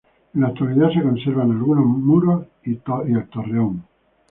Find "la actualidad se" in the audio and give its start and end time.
0.41-1.03